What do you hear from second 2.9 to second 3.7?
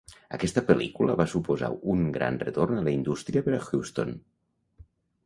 indústria per a